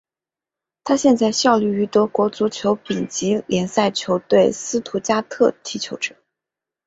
[0.83, 6.15] 他现在效力于德国足球丙级联赛球队斯图加特踢球者。